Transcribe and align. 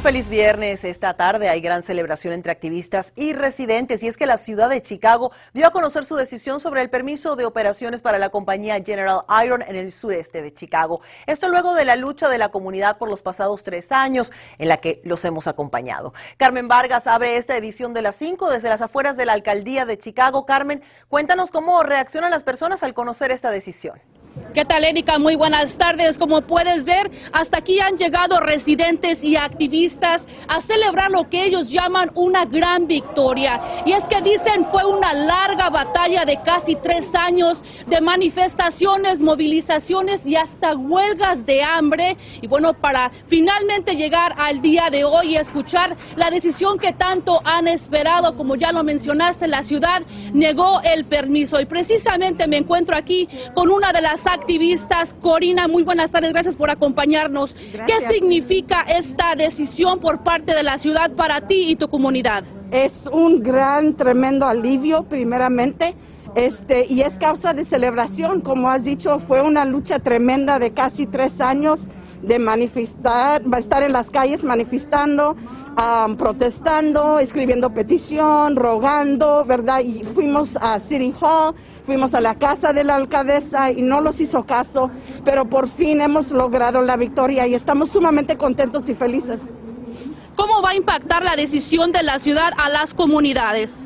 Feliz 0.00 0.28
viernes. 0.28 0.84
Esta 0.84 1.14
tarde 1.14 1.48
hay 1.48 1.60
gran 1.60 1.82
celebración 1.82 2.34
entre 2.34 2.52
activistas 2.52 3.12
y 3.16 3.32
residentes 3.32 4.02
y 4.02 4.08
es 4.08 4.16
que 4.16 4.26
la 4.26 4.36
ciudad 4.36 4.68
de 4.68 4.82
Chicago 4.82 5.32
dio 5.54 5.66
a 5.66 5.70
conocer 5.70 6.04
su 6.04 6.16
decisión 6.16 6.60
sobre 6.60 6.82
el 6.82 6.90
permiso 6.90 7.34
de 7.36 7.44
operaciones 7.44 8.02
para 8.02 8.18
la 8.18 8.28
compañía 8.28 8.82
General 8.84 9.20
Iron 9.44 9.62
en 9.62 9.74
el 9.76 9.92
sureste 9.92 10.42
de 10.42 10.52
Chicago. 10.52 11.00
Esto 11.26 11.48
luego 11.48 11.74
de 11.74 11.84
la 11.84 11.96
lucha 11.96 12.28
de 12.28 12.38
la 12.38 12.50
comunidad 12.50 12.98
por 12.98 13.08
los 13.08 13.22
pasados 13.22 13.62
tres 13.62 13.90
años 13.90 14.32
en 14.58 14.68
la 14.68 14.78
que 14.78 15.00
los 15.04 15.24
hemos 15.24 15.46
acompañado. 15.46 16.12
Carmen 16.36 16.68
Vargas 16.68 17.06
abre 17.06 17.36
esta 17.36 17.56
edición 17.56 17.94
de 17.94 18.02
las 18.02 18.16
5 18.16 18.50
desde 18.50 18.68
las 18.68 18.82
afueras 18.82 19.16
de 19.16 19.24
la 19.24 19.32
alcaldía 19.32 19.86
de 19.86 19.98
Chicago. 19.98 20.46
Carmen, 20.46 20.82
cuéntanos 21.08 21.50
cómo 21.50 21.82
reaccionan 21.82 22.30
las 22.30 22.42
personas 22.42 22.82
al 22.82 22.92
conocer 22.92 23.30
esta 23.30 23.50
decisión. 23.50 24.00
¿Qué 24.52 24.66
tal, 24.66 24.84
Erika? 24.84 25.18
Muy 25.18 25.34
buenas 25.34 25.78
tardes. 25.78 26.18
Como 26.18 26.42
puedes 26.42 26.84
ver, 26.84 27.10
hasta 27.32 27.58
aquí 27.58 27.80
han 27.80 27.96
llegado 27.96 28.38
residentes 28.40 29.24
y 29.24 29.36
activistas 29.36 30.26
a 30.46 30.60
celebrar 30.60 31.10
lo 31.10 31.30
que 31.30 31.44
ellos 31.44 31.70
llaman 31.70 32.10
una 32.14 32.44
gran 32.44 32.86
victoria. 32.86 33.60
Y 33.86 33.92
es 33.92 34.04
que 34.08 34.20
dicen 34.20 34.66
fue 34.66 34.84
una 34.84 35.14
larga 35.14 35.70
batalla 35.70 36.26
de 36.26 36.40
casi 36.42 36.74
tres 36.74 37.14
años 37.14 37.62
de 37.86 38.00
manifestaciones, 38.02 39.22
movilizaciones 39.22 40.26
y 40.26 40.36
hasta 40.36 40.74
huelgas 40.74 41.46
de 41.46 41.62
hambre. 41.62 42.18
Y 42.42 42.46
bueno, 42.46 42.74
para 42.74 43.10
finalmente 43.28 43.96
llegar 43.96 44.34
al 44.36 44.60
día 44.60 44.90
de 44.90 45.04
hoy 45.04 45.28
y 45.28 45.36
escuchar 45.36 45.96
la 46.14 46.30
decisión 46.30 46.78
que 46.78 46.92
tanto 46.92 47.40
han 47.44 47.68
esperado, 47.68 48.36
como 48.36 48.56
ya 48.56 48.72
lo 48.72 48.84
mencionaste, 48.84 49.48
la 49.48 49.62
ciudad 49.62 50.02
negó 50.34 50.82
el 50.82 51.06
permiso. 51.06 51.58
Y 51.58 51.64
precisamente 51.64 52.46
me 52.46 52.58
encuentro 52.58 52.96
aquí 52.96 53.28
con 53.54 53.70
una 53.70 53.92
de 53.92 54.02
las 54.02 54.25
activistas. 54.26 55.14
Corina, 55.20 55.68
muy 55.68 55.82
buenas 55.82 56.10
tardes, 56.10 56.32
gracias 56.32 56.54
por 56.54 56.70
acompañarnos. 56.70 57.54
¿Qué 57.54 58.00
significa 58.12 58.82
esta 58.82 59.34
decisión 59.34 60.00
por 60.00 60.22
parte 60.22 60.54
de 60.54 60.62
la 60.62 60.78
ciudad 60.78 61.10
para 61.12 61.46
ti 61.46 61.68
y 61.68 61.76
tu 61.76 61.88
comunidad? 61.88 62.44
Es 62.70 63.08
un 63.12 63.42
gran, 63.42 63.94
tremendo 63.94 64.46
alivio, 64.46 65.04
primeramente. 65.04 65.94
Este, 66.34 66.86
y 66.86 67.00
es 67.00 67.16
causa 67.16 67.54
de 67.54 67.64
celebración, 67.64 68.42
como 68.42 68.68
has 68.68 68.84
dicho, 68.84 69.20
fue 69.20 69.40
una 69.40 69.64
lucha 69.64 70.00
tremenda 70.00 70.58
de 70.58 70.70
casi 70.72 71.06
tres 71.06 71.40
años 71.40 71.88
de 72.22 72.38
manifestar, 72.38 73.42
estar 73.56 73.82
en 73.82 73.92
las 73.92 74.10
calles 74.10 74.44
manifestando, 74.44 75.36
protestando, 76.18 77.18
escribiendo 77.18 77.70
petición, 77.72 78.56
rogando, 78.56 79.44
¿verdad? 79.44 79.80
Y 79.80 80.04
fuimos 80.04 80.56
a 80.56 80.78
City 80.78 81.14
Hall, 81.20 81.54
fuimos 81.86 82.14
a 82.14 82.20
la 82.20 82.34
casa 82.34 82.72
de 82.72 82.82
la 82.82 82.96
alcaldesa 82.96 83.70
y 83.70 83.80
no 83.80 84.00
los 84.00 84.20
hizo 84.20 84.44
caso, 84.44 84.90
pero 85.24 85.46
por 85.46 85.68
fin 85.68 86.00
hemos 86.00 86.32
logrado 86.32 86.82
la 86.82 86.96
victoria 86.96 87.46
y 87.46 87.54
estamos 87.54 87.90
sumamente 87.92 88.36
contentos 88.36 88.88
y 88.88 88.94
felices. 88.94 89.42
¿Cómo 90.34 90.60
va 90.60 90.70
a 90.70 90.74
impactar 90.74 91.24
la 91.24 91.36
decisión 91.36 91.92
de 91.92 92.02
la 92.02 92.18
ciudad 92.18 92.52
a 92.58 92.68
las 92.68 92.92
comunidades? 92.92 93.76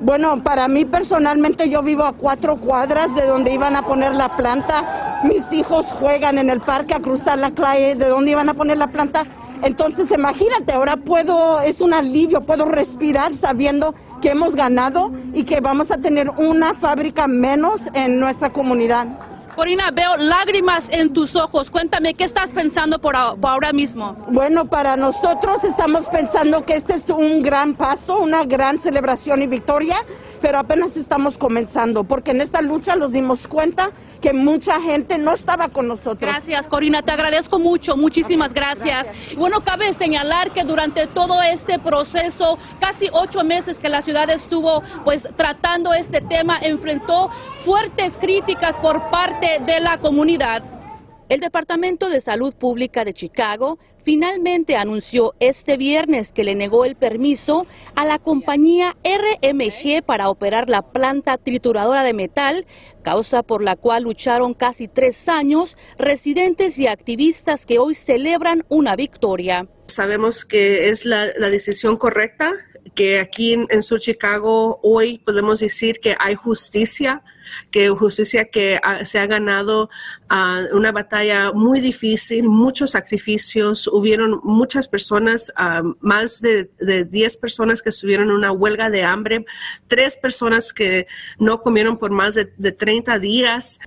Bueno, 0.00 0.42
para 0.42 0.66
mí 0.66 0.86
personalmente 0.86 1.68
yo 1.68 1.82
vivo 1.82 2.04
a 2.04 2.14
cuatro 2.14 2.56
cuadras 2.56 3.14
de 3.14 3.26
donde 3.26 3.52
iban 3.52 3.76
a 3.76 3.82
poner 3.82 4.16
la 4.16 4.34
planta. 4.34 5.20
Mis 5.22 5.52
hijos 5.52 5.92
juegan 5.92 6.38
en 6.38 6.48
el 6.48 6.60
parque 6.60 6.94
a 6.94 7.00
cruzar 7.00 7.38
la 7.38 7.50
calle 7.50 7.94
de 7.94 8.08
donde 8.08 8.30
iban 8.30 8.48
a 8.48 8.54
poner 8.54 8.78
la 8.78 8.86
planta. 8.86 9.26
Entonces, 9.62 10.10
imagínate, 10.10 10.72
ahora 10.72 10.96
puedo, 10.96 11.60
es 11.60 11.80
un 11.80 11.92
alivio, 11.92 12.42
puedo 12.42 12.64
respirar 12.64 13.34
sabiendo 13.34 13.94
que 14.22 14.30
hemos 14.30 14.56
ganado 14.56 15.12
y 15.34 15.44
que 15.44 15.60
vamos 15.60 15.90
a 15.90 15.98
tener 15.98 16.30
una 16.30 16.74
fábrica 16.74 17.26
menos 17.26 17.82
en 17.94 18.18
nuestra 18.20 18.52
comunidad. 18.52 19.06
Corina, 19.54 19.90
veo 19.90 20.16
lágrimas 20.16 20.90
en 20.90 21.12
tus 21.12 21.34
ojos. 21.36 21.70
Cuéntame, 21.70 22.14
¿qué 22.14 22.24
estás 22.24 22.52
pensando 22.52 23.00
por 23.00 23.16
ahora 23.16 23.72
mismo? 23.72 24.16
Bueno, 24.28 24.66
para 24.66 24.96
nosotros 24.96 25.64
estamos 25.64 26.06
pensando 26.06 26.64
que 26.64 26.74
este 26.74 26.94
es 26.94 27.08
un 27.10 27.42
gran 27.42 27.74
paso, 27.74 28.18
una 28.18 28.44
gran 28.44 28.78
celebración 28.78 29.42
y 29.42 29.46
victoria, 29.46 29.96
pero 30.40 30.58
apenas 30.58 30.96
estamos 30.96 31.36
comenzando, 31.36 32.04
porque 32.04 32.30
en 32.30 32.40
esta 32.40 32.62
lucha 32.62 32.96
nos 32.96 33.12
dimos 33.12 33.48
cuenta 33.48 33.90
que 34.20 34.32
mucha 34.32 34.80
gente 34.80 35.18
no 35.18 35.32
estaba 35.32 35.68
con 35.68 35.88
nosotros. 35.88 36.30
Gracias, 36.30 36.68
Corina, 36.68 37.02
te 37.02 37.12
agradezco 37.12 37.58
mucho, 37.58 37.96
muchísimas 37.96 38.54
gracias. 38.54 39.10
Bueno, 39.36 39.62
cabe 39.64 39.92
señalar 39.94 40.52
que 40.52 40.64
durante 40.64 41.06
todo 41.06 41.42
este 41.42 41.78
proceso, 41.78 42.58
casi 42.80 43.08
ocho 43.12 43.44
meses 43.44 43.78
que 43.78 43.88
la 43.88 44.02
ciudad 44.02 44.28
estuvo 44.30 44.82
pues 45.04 45.28
tratando 45.36 45.92
este 45.94 46.20
tema, 46.20 46.58
enfrentó 46.60 47.30
fuertes 47.64 48.18
críticas 48.18 48.76
por 48.76 49.10
parte 49.10 49.39
de 49.40 49.80
la 49.80 49.96
comunidad. 49.96 50.62
El 51.30 51.40
Departamento 51.40 52.10
de 52.10 52.20
Salud 52.20 52.54
Pública 52.54 53.06
de 53.06 53.14
Chicago 53.14 53.78
finalmente 54.04 54.76
anunció 54.76 55.34
este 55.40 55.78
viernes 55.78 56.30
que 56.30 56.44
le 56.44 56.54
negó 56.54 56.84
el 56.84 56.94
permiso 56.94 57.66
a 57.94 58.04
la 58.04 58.18
compañía 58.18 58.98
RMG 59.02 60.02
para 60.04 60.28
operar 60.28 60.68
la 60.68 60.82
planta 60.82 61.38
trituradora 61.38 62.02
de 62.02 62.12
metal, 62.12 62.66
causa 63.02 63.42
por 63.42 63.62
la 63.62 63.76
cual 63.76 64.02
lucharon 64.02 64.52
casi 64.52 64.88
tres 64.88 65.26
años 65.26 65.78
residentes 65.96 66.78
y 66.78 66.86
activistas 66.86 67.64
que 67.64 67.78
hoy 67.78 67.94
celebran 67.94 68.66
una 68.68 68.94
victoria. 68.94 69.68
Sabemos 69.86 70.44
que 70.44 70.90
es 70.90 71.06
la, 71.06 71.28
decisión 71.30 71.96
correcta, 71.96 72.52
que 72.94 73.18
aquí 73.18 73.54
en, 73.54 73.66
en 73.70 73.82
Sur 73.82 74.00
Chicago 74.00 74.80
hoy 74.82 75.18
podemos 75.18 75.60
decir 75.60 75.98
que 76.00 76.14
hay 76.18 76.34
justicia 76.34 77.22
que 77.70 77.88
justicia 77.90 78.46
que 78.46 78.80
se 79.04 79.18
ha 79.18 79.26
ganado 79.26 79.90
ah, 80.28 80.62
una 80.72 80.92
batalla 80.92 81.52
muy 81.52 81.80
difícil, 81.80 82.48
muchos 82.48 82.92
sacrificios, 82.92 83.88
hubieron 83.88 84.40
muchas 84.42 84.88
personas, 84.88 85.52
ah, 85.56 85.82
más 86.00 86.40
de, 86.40 86.70
de 86.78 87.04
10 87.04 87.36
personas 87.38 87.82
que 87.82 87.90
estuvieron 87.90 88.28
en 88.28 88.34
una 88.34 88.52
huelga 88.52 88.90
de 88.90 89.02
hambre, 89.02 89.44
tres 89.88 90.16
personas 90.16 90.72
que 90.72 91.06
no 91.38 91.60
comieron 91.60 91.98
por 91.98 92.10
más 92.10 92.34
de, 92.34 92.52
de 92.56 92.72
30 92.72 93.18
días. 93.18 93.80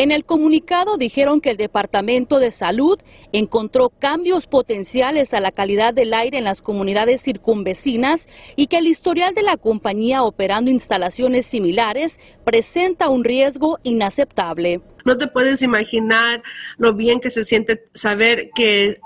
En 0.00 0.12
el 0.12 0.24
comunicado 0.24 0.96
dijeron 0.96 1.42
que 1.42 1.50
el 1.50 1.58
Departamento 1.58 2.38
de 2.38 2.52
Salud 2.52 2.98
encontró 3.32 3.90
cambios 3.90 4.46
potenciales 4.46 5.34
a 5.34 5.40
la 5.40 5.52
calidad 5.52 5.92
del 5.92 6.14
aire 6.14 6.38
en 6.38 6.44
las 6.44 6.62
comunidades 6.62 7.20
circunvecinas 7.20 8.26
y 8.56 8.68
que 8.68 8.78
el 8.78 8.86
historial 8.86 9.34
de 9.34 9.42
la 9.42 9.58
compañía 9.58 10.22
operando 10.22 10.70
instalaciones 10.70 11.44
similares 11.44 12.18
presenta 12.44 13.10
un 13.10 13.24
riesgo 13.24 13.78
inaceptable. 13.82 14.80
No 15.04 15.16
te 15.16 15.26
puedes 15.26 15.62
imaginar 15.62 16.42
lo 16.78 16.94
bien 16.94 17.20
que 17.20 17.30
se 17.30 17.44
siente 17.44 17.84
saber 17.94 18.50
que 18.54 19.00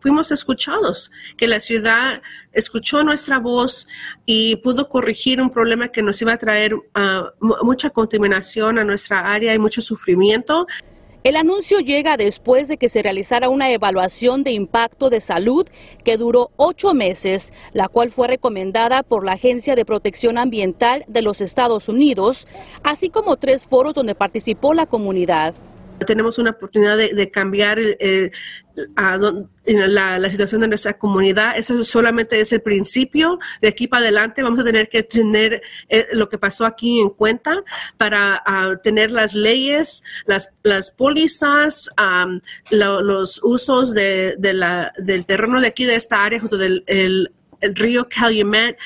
fuimos 0.00 0.30
escuchados, 0.30 1.10
que 1.36 1.46
la 1.46 1.60
ciudad 1.60 2.22
escuchó 2.52 3.02
nuestra 3.02 3.38
voz 3.38 3.86
y 4.26 4.56
pudo 4.56 4.88
corregir 4.88 5.40
un 5.40 5.50
problema 5.50 5.88
que 5.88 6.02
nos 6.02 6.20
iba 6.22 6.32
a 6.32 6.38
traer 6.38 6.74
ah, 6.94 7.32
mucha 7.40 7.90
contaminación 7.90 8.78
a 8.78 8.84
nuestra 8.84 9.32
área 9.32 9.54
y 9.54 9.58
mucho 9.58 9.80
sufrimiento. 9.80 10.66
El 11.24 11.36
anuncio 11.36 11.78
llega 11.78 12.16
después 12.16 12.66
de 12.66 12.78
que 12.78 12.88
se 12.88 13.00
realizara 13.00 13.48
una 13.48 13.70
evaluación 13.70 14.42
de 14.42 14.50
impacto 14.50 15.08
de 15.08 15.20
salud 15.20 15.68
que 16.02 16.16
duró 16.16 16.50
ocho 16.56 16.94
meses, 16.94 17.52
la 17.72 17.86
cual 17.86 18.10
fue 18.10 18.26
recomendada 18.26 19.04
por 19.04 19.24
la 19.24 19.34
Agencia 19.34 19.76
de 19.76 19.84
Protección 19.84 20.36
Ambiental 20.36 21.04
de 21.06 21.22
los 21.22 21.40
Estados 21.40 21.88
Unidos, 21.88 22.48
así 22.82 23.08
como 23.08 23.36
tres 23.36 23.66
foros 23.66 23.94
donde 23.94 24.16
participó 24.16 24.74
la 24.74 24.86
comunidad 24.86 25.54
tenemos 26.06 26.38
una 26.38 26.50
oportunidad 26.50 26.96
de, 26.96 27.30
cambiar 27.30 27.78
la, 29.66 30.30
situación 30.30 30.60
de 30.60 30.68
nuestra 30.68 30.98
comunidad. 30.98 31.56
Eso 31.56 31.82
solamente 31.84 32.40
es 32.40 32.52
el 32.52 32.62
principio. 32.62 33.38
De 33.60 33.68
aquí 33.68 33.86
para 33.86 34.02
adelante 34.02 34.42
vamos 34.42 34.60
a 34.60 34.64
tener 34.64 34.88
que 34.88 35.02
tener 35.02 35.62
eh, 35.88 36.08
lo 36.12 36.28
que 36.28 36.38
pasó 36.38 36.66
aquí 36.66 37.00
en 37.00 37.10
cuenta 37.10 37.62
para 37.96 38.42
tener 38.82 39.10
las 39.10 39.34
leyes, 39.34 40.02
las, 40.26 40.50
las 40.62 40.90
pólizas, 40.90 41.90
los 42.70 43.40
usos 43.42 43.94
de, 43.94 44.36
la, 44.38 44.92
del 44.98 45.26
terreno 45.26 45.60
de 45.60 45.68
aquí, 45.68 45.84
de 45.84 45.96
esta 45.96 46.24
área, 46.24 46.40
junto 46.40 46.56
del 46.58 46.84
el, 46.86 47.30
río 47.74 48.08
Calumet, 48.08 48.76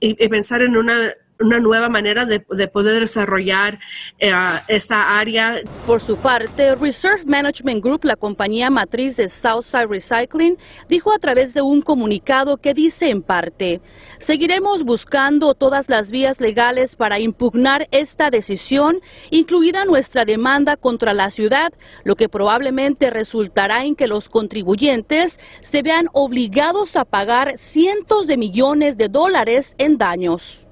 y 0.00 0.28
pensar 0.28 0.62
en 0.62 0.76
una 0.76 1.14
una 1.40 1.58
nueva 1.58 1.88
manera 1.88 2.24
de, 2.24 2.40
poder 2.40 3.00
desarrollar 3.00 3.78
eh, 4.18 4.32
esta 4.68 5.18
área. 5.18 5.58
Por 5.86 6.00
su 6.00 6.16
parte, 6.16 6.74
Reserve 6.76 7.24
Management 7.26 7.82
Group, 7.82 8.04
la 8.04 8.16
compañía 8.16 8.70
matriz 8.70 9.16
de 9.16 9.28
Southside 9.28 9.88
Recycling, 9.88 10.56
dijo 10.88 11.12
a 11.12 11.18
través 11.18 11.52
de 11.54 11.62
un 11.62 11.82
comunicado 11.82 12.56
que 12.56 12.74
dice 12.74 13.10
en 13.10 13.22
parte, 13.22 13.80
seguiremos 14.18 14.84
buscando 14.84 15.54
todas 15.54 15.88
las 15.88 16.10
vías 16.10 16.40
legales 16.40 16.96
para 16.96 17.18
impugnar 17.18 17.88
esta 17.90 18.30
decisión, 18.30 19.00
incluida 19.30 19.84
nuestra 19.84 20.24
demanda 20.24 20.76
contra 20.76 21.14
la 21.14 21.30
ciudad, 21.30 21.72
lo 22.04 22.16
que 22.16 22.28
probablemente 22.28 23.10
resultará 23.10 23.84
en 23.84 23.96
que 23.96 24.08
los 24.08 24.28
contribuyentes 24.28 25.40
se 25.60 25.82
vean 25.82 26.08
obligados 26.12 26.96
a 26.96 27.04
pagar 27.04 27.58
cientos 27.58 28.26
de 28.26 28.36
millones 28.36 28.96
de 28.96 29.08
dólares 29.08 29.74
en 29.78 29.98
daños. 29.98 30.64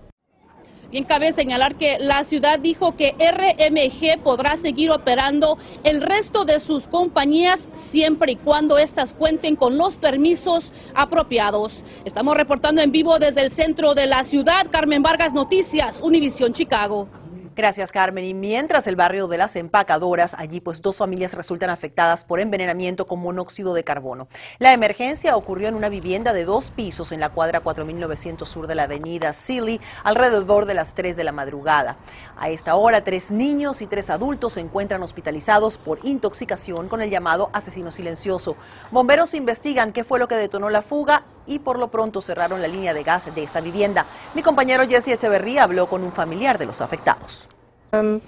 Bien, 0.93 1.05
cabe 1.05 1.33
señalar 1.33 1.77
que 1.77 1.97
la 1.99 2.23
ciudad 2.23 2.59
dijo 2.59 2.97
que 2.97 3.15
RMG 3.19 4.23
podrá 4.23 4.57
seguir 4.57 4.91
operando 4.91 5.57
el 5.85 6.03
resto 6.03 6.45
de 6.45 6.61
sus 6.61 6.87
compañías 6.87 7.71
siempre 7.73 8.33
y 8.33 8.37
cuando 8.37 8.77
éstas 8.77 9.15
cuenten 9.15 9.57
con 9.57 9.79
los 9.79 9.97
permisos 9.97 10.71
apropiados. 10.95 11.83
Estamos 12.05 12.37
reportando 12.37 12.83
en 12.83 12.93
vivo 12.93 13.19
desde 13.19 13.41
el 13.41 13.51
centro 13.51 13.95
de 13.95 14.07
la 14.07 14.23
ciudad. 14.23 14.67
Carmen 14.71 15.03
Vargas, 15.03 15.33
Noticias, 15.33 16.03
Univisión 16.03 16.53
Chicago. 16.53 17.09
Gracias, 17.55 17.93
Carmen. 17.93 18.25
Y 18.25 18.33
mientras 18.33 18.87
el 18.87 18.97
barrio 18.97 19.29
de 19.29 19.37
las 19.37 19.57
empacadoras, 19.57 20.35
allí 20.39 20.61
pues 20.61 20.81
dos 20.81 20.97
familias 20.97 21.35
resultan 21.35 21.69
afectadas 21.69 22.25
por 22.25 22.41
envenenamiento 22.41 23.07
con 23.07 23.21
monóxido 23.21 23.75
de 23.75 23.85
carbono. 23.85 24.27
La 24.59 24.73
emergencia 24.73 25.37
ocurrió 25.37 25.69
en 25.69 25.75
una 25.75 25.91
vivienda 25.91 26.33
de 26.33 26.47
dos 26.47 26.71
pisos 26.71 27.13
en 27.13 27.21
la 27.21 27.29
cuadra 27.29 27.61
4900 27.61 28.49
sur 28.49 28.67
de 28.67 28.75
la 28.75 28.85
avenida 28.85 29.35
Silly, 29.35 29.83
alrededor 30.03 30.65
de 30.65 30.73
las 30.73 30.95
3 30.95 31.15
de 31.15 31.25
la 31.25 31.33
madrugada. 31.33 31.99
A 32.39 32.49
esta 32.49 32.75
hora, 32.75 33.05
tres 33.05 33.31
niños 33.31 33.83
y 33.83 33.87
tres 33.87 34.09
adultos 34.09 34.55
se 34.55 34.61
encuentran 34.61 35.03
hospitalizados 35.03 35.77
por 35.77 35.99
intoxicación 36.05 36.89
con 36.89 37.03
el 37.03 37.11
llamado 37.11 37.51
asesino 37.53 37.91
silencioso. 37.91 38.57
Bomberos 38.91 39.35
investigan 39.35 39.93
qué 39.93 40.05
fue 40.05 40.19
lo 40.19 40.27
que 40.27 40.37
detonó 40.37 40.71
la 40.71 40.81
fuga 40.81 41.25
y 41.47 41.59
por 41.59 41.79
lo 41.79 41.89
pronto 41.89 42.21
cerraron 42.21 42.63
la 42.63 42.69
línea 42.69 42.95
de 42.95 43.03
gas 43.03 43.35
de 43.35 43.43
esa 43.43 43.61
vivienda. 43.61 44.07
Mi 44.35 44.43
compañero 44.43 44.87
Jesse 44.87 45.09
Echeverría 45.09 45.65
habló 45.65 45.87
con 45.87 46.03
un 46.03 46.13
familiar 46.13 46.59
de 46.59 46.67
los 46.67 46.81
afectados. 46.81 47.49
Um, 47.93 48.21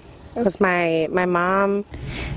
my, 0.59 1.07
mom. 1.27 1.83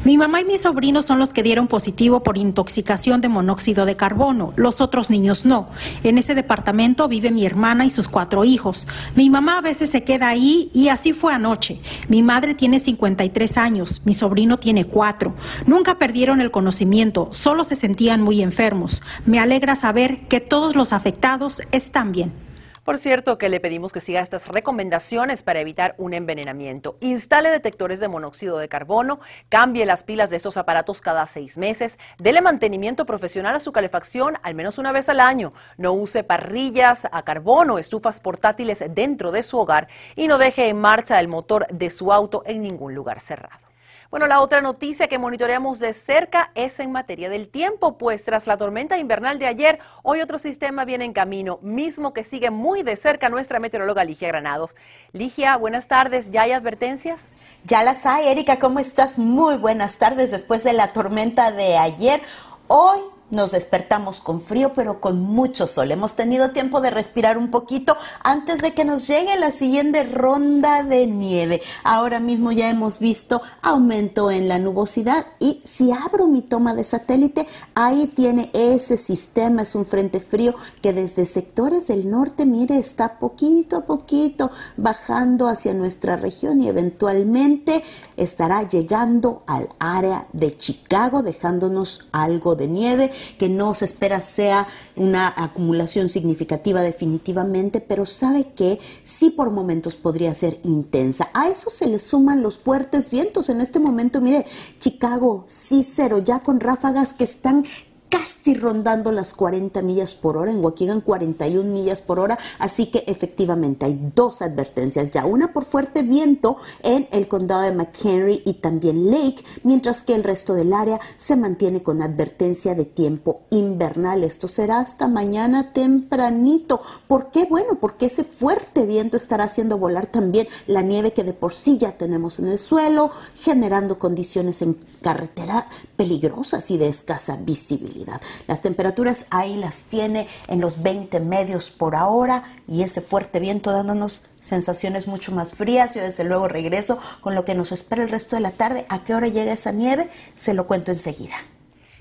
Mi 0.04 0.16
mamá 0.16 0.40
y 0.40 0.44
mi 0.44 0.58
sobrino 0.58 1.02
son 1.02 1.18
los 1.18 1.32
que 1.32 1.42
dieron 1.42 1.66
positivo 1.66 2.22
por 2.22 2.38
intoxicación 2.38 3.20
de 3.20 3.28
monóxido 3.28 3.86
de 3.86 3.96
carbono. 3.96 4.52
Los 4.56 4.80
otros 4.80 5.10
niños 5.10 5.44
no. 5.44 5.68
En 6.04 6.18
ese 6.18 6.34
departamento 6.34 7.08
vive 7.08 7.30
mi 7.30 7.44
hermana 7.44 7.84
y 7.84 7.90
sus 7.90 8.08
cuatro 8.08 8.44
hijos. 8.44 8.86
Mi 9.14 9.30
mamá 9.30 9.58
a 9.58 9.62
veces 9.62 9.90
se 9.90 10.04
queda 10.04 10.28
ahí 10.28 10.70
y 10.72 10.88
así 10.88 11.12
fue 11.12 11.34
anoche. 11.34 11.80
Mi 12.08 12.22
madre 12.22 12.54
tiene 12.54 12.78
53 12.78 13.58
años, 13.58 14.02
mi 14.04 14.14
sobrino 14.14 14.58
tiene 14.58 14.84
cuatro. 14.84 15.34
Nunca 15.66 15.98
perdieron 15.98 16.40
el 16.40 16.50
conocimiento, 16.50 17.28
solo 17.32 17.64
se 17.64 17.76
sentían 17.76 18.22
muy 18.22 18.42
enfermos. 18.42 19.02
Me 19.26 19.40
alegra 19.40 19.76
saber 19.76 20.28
que 20.28 20.40
todos 20.40 20.76
los 20.76 20.92
afectados 20.92 21.62
están 21.72 22.12
bien. 22.12 22.47
Por 22.88 22.96
cierto, 22.96 23.36
que 23.36 23.50
le 23.50 23.60
pedimos 23.60 23.92
que 23.92 24.00
siga 24.00 24.22
estas 24.22 24.48
recomendaciones 24.48 25.42
para 25.42 25.60
evitar 25.60 25.94
un 25.98 26.14
envenenamiento. 26.14 26.96
Instale 27.00 27.50
detectores 27.50 28.00
de 28.00 28.08
monóxido 28.08 28.56
de 28.56 28.70
carbono, 28.70 29.20
cambie 29.50 29.84
las 29.84 30.04
pilas 30.04 30.30
de 30.30 30.38
estos 30.38 30.56
aparatos 30.56 31.02
cada 31.02 31.26
seis 31.26 31.58
meses, 31.58 31.98
dele 32.18 32.40
mantenimiento 32.40 33.04
profesional 33.04 33.54
a 33.54 33.60
su 33.60 33.72
calefacción 33.72 34.38
al 34.42 34.54
menos 34.54 34.78
una 34.78 34.90
vez 34.90 35.10
al 35.10 35.20
año, 35.20 35.52
no 35.76 35.92
use 35.92 36.24
parrillas 36.24 37.06
a 37.12 37.24
carbono, 37.24 37.78
estufas 37.78 38.20
portátiles 38.20 38.82
dentro 38.88 39.32
de 39.32 39.42
su 39.42 39.58
hogar 39.58 39.88
y 40.16 40.26
no 40.26 40.38
deje 40.38 40.70
en 40.70 40.80
marcha 40.80 41.20
el 41.20 41.28
motor 41.28 41.66
de 41.70 41.90
su 41.90 42.10
auto 42.10 42.42
en 42.46 42.62
ningún 42.62 42.94
lugar 42.94 43.20
cerrado. 43.20 43.67
Bueno, 44.10 44.26
la 44.26 44.40
otra 44.40 44.62
noticia 44.62 45.06
que 45.06 45.18
monitoreamos 45.18 45.80
de 45.80 45.92
cerca 45.92 46.50
es 46.54 46.80
en 46.80 46.90
materia 46.90 47.28
del 47.28 47.50
tiempo, 47.50 47.98
pues 47.98 48.24
tras 48.24 48.46
la 48.46 48.56
tormenta 48.56 48.96
invernal 48.96 49.38
de 49.38 49.46
ayer, 49.46 49.80
hoy 50.02 50.22
otro 50.22 50.38
sistema 50.38 50.86
viene 50.86 51.04
en 51.04 51.12
camino, 51.12 51.58
mismo 51.60 52.14
que 52.14 52.24
sigue 52.24 52.50
muy 52.50 52.82
de 52.82 52.96
cerca 52.96 53.28
nuestra 53.28 53.60
meteoróloga 53.60 54.04
Ligia 54.04 54.28
Granados. 54.28 54.76
Ligia, 55.12 55.58
buenas 55.58 55.88
tardes, 55.88 56.30
¿ya 56.30 56.42
hay 56.42 56.52
advertencias? 56.52 57.20
Ya 57.64 57.82
las 57.82 58.06
hay, 58.06 58.28
Erika, 58.28 58.58
¿cómo 58.58 58.78
estás? 58.78 59.18
Muy 59.18 59.58
buenas 59.58 59.98
tardes 59.98 60.30
después 60.30 60.64
de 60.64 60.72
la 60.72 60.90
tormenta 60.94 61.52
de 61.52 61.76
ayer. 61.76 62.18
Hoy 62.66 63.00
nos 63.30 63.52
despertamos 63.52 64.20
con 64.20 64.40
frío, 64.40 64.72
pero 64.74 65.00
con 65.00 65.20
mucho 65.20 65.66
sol. 65.66 65.90
Hemos 65.90 66.14
tenido 66.14 66.50
tiempo 66.50 66.80
de 66.80 66.90
respirar 66.90 67.36
un 67.36 67.50
poquito 67.50 67.96
antes 68.22 68.60
de 68.62 68.72
que 68.72 68.84
nos 68.84 69.06
llegue 69.06 69.36
la 69.38 69.50
siguiente 69.50 70.04
ronda 70.04 70.82
de 70.82 71.06
nieve. 71.06 71.60
Ahora 71.84 72.20
mismo 72.20 72.52
ya 72.52 72.70
hemos 72.70 72.98
visto 72.98 73.42
aumento 73.62 74.30
en 74.30 74.48
la 74.48 74.58
nubosidad 74.58 75.26
y 75.38 75.62
si 75.64 75.92
abro 75.92 76.26
mi 76.26 76.42
toma 76.42 76.74
de 76.74 76.84
satélite, 76.84 77.46
ahí 77.74 78.06
tiene 78.06 78.50
ese 78.54 78.96
sistema, 78.96 79.62
es 79.62 79.74
un 79.74 79.86
frente 79.86 80.20
frío 80.20 80.54
que 80.82 80.92
desde 80.92 81.26
sectores 81.26 81.88
del 81.88 82.10
norte, 82.10 82.46
mire, 82.46 82.78
está 82.78 83.18
poquito 83.18 83.76
a 83.76 83.86
poquito 83.86 84.50
bajando 84.76 85.48
hacia 85.48 85.74
nuestra 85.74 86.16
región 86.16 86.62
y 86.62 86.68
eventualmente 86.68 87.82
estará 88.16 88.62
llegando 88.62 89.42
al 89.46 89.68
área 89.78 90.26
de 90.32 90.56
Chicago, 90.56 91.22
dejándonos 91.22 92.08
algo 92.12 92.56
de 92.56 92.66
nieve 92.66 93.10
que 93.38 93.48
no 93.48 93.74
se 93.74 93.84
espera 93.84 94.22
sea 94.22 94.66
una 94.96 95.32
acumulación 95.36 96.08
significativa 96.08 96.82
definitivamente, 96.82 97.80
pero 97.80 98.06
sabe 98.06 98.52
que 98.54 98.78
sí 99.02 99.30
por 99.30 99.50
momentos 99.50 99.96
podría 99.96 100.34
ser 100.34 100.60
intensa. 100.62 101.30
A 101.34 101.48
eso 101.48 101.70
se 101.70 101.86
le 101.86 101.98
suman 101.98 102.42
los 102.42 102.58
fuertes 102.58 103.10
vientos. 103.10 103.48
En 103.48 103.60
este 103.60 103.78
momento, 103.78 104.20
mire, 104.20 104.46
Chicago, 104.78 105.44
Cícero, 105.48 106.18
ya 106.18 106.40
con 106.40 106.60
ráfagas 106.60 107.12
que 107.12 107.24
están 107.24 107.64
casi 108.08 108.54
rondando 108.54 109.12
las 109.12 109.34
40 109.34 109.82
millas 109.82 110.14
por 110.14 110.36
hora, 110.36 110.50
en 110.50 110.62
Waukegan 110.62 111.00
41 111.00 111.70
millas 111.70 112.00
por 112.00 112.18
hora, 112.18 112.38
así 112.58 112.86
que 112.86 113.04
efectivamente 113.06 113.86
hay 113.86 113.98
dos 114.14 114.42
advertencias 114.42 115.10
ya, 115.10 115.26
una 115.26 115.52
por 115.52 115.64
fuerte 115.64 116.02
viento 116.02 116.56
en 116.82 117.08
el 117.12 117.28
condado 117.28 117.62
de 117.62 117.72
McHenry 117.72 118.42
y 118.44 118.54
también 118.54 119.10
Lake, 119.10 119.44
mientras 119.62 120.02
que 120.02 120.14
el 120.14 120.24
resto 120.24 120.54
del 120.54 120.72
área 120.72 121.00
se 121.16 121.36
mantiene 121.36 121.82
con 121.82 122.02
advertencia 122.02 122.74
de 122.74 122.84
tiempo 122.84 123.42
invernal. 123.50 124.24
Esto 124.24 124.48
será 124.48 124.80
hasta 124.80 125.08
mañana 125.08 125.72
tempranito. 125.72 126.80
¿Por 127.06 127.30
qué? 127.30 127.44
Bueno, 127.44 127.78
porque 127.80 128.06
ese 128.06 128.24
fuerte 128.24 128.86
viento 128.86 129.16
estará 129.16 129.44
haciendo 129.44 129.78
volar 129.78 130.06
también 130.06 130.48
la 130.66 130.82
nieve 130.82 131.12
que 131.12 131.24
de 131.24 131.32
por 131.32 131.52
sí 131.52 131.78
ya 131.78 131.92
tenemos 131.92 132.38
en 132.38 132.46
el 132.46 132.58
suelo, 132.58 133.10
generando 133.34 133.98
condiciones 133.98 134.62
en 134.62 134.78
carretera 135.02 135.66
peligrosas 135.96 136.70
y 136.70 136.78
de 136.78 136.88
escasa 136.88 137.36
visibilidad. 137.36 137.97
Las 138.46 138.62
temperaturas 138.62 139.26
ahí 139.30 139.56
las 139.56 139.82
tiene 139.82 140.28
en 140.48 140.60
los 140.60 140.82
20 140.82 141.20
medios 141.20 141.70
por 141.70 141.94
hora 141.94 142.44
y 142.66 142.82
ese 142.82 143.00
fuerte 143.00 143.40
viento 143.40 143.72
dándonos 143.72 144.24
sensaciones 144.40 145.06
mucho 145.06 145.32
más 145.32 145.52
frías. 145.52 145.94
Yo 145.94 146.02
desde 146.02 146.24
luego 146.24 146.48
regreso 146.48 146.98
con 147.20 147.34
lo 147.34 147.44
que 147.44 147.54
nos 147.54 147.72
espera 147.72 148.02
el 148.02 148.10
resto 148.10 148.36
de 148.36 148.42
la 148.42 148.52
tarde. 148.52 148.86
¿A 148.88 149.04
qué 149.04 149.14
hora 149.14 149.28
llega 149.28 149.52
esa 149.52 149.72
nieve? 149.72 150.08
Se 150.34 150.54
lo 150.54 150.66
cuento 150.66 150.90
enseguida. 150.90 151.36